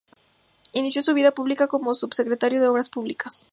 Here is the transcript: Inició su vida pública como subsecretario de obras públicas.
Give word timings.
Inició 0.73 1.03
su 1.03 1.13
vida 1.13 1.29
pública 1.31 1.67
como 1.67 1.93
subsecretario 1.93 2.59
de 2.59 2.67
obras 2.67 2.89
públicas. 2.89 3.49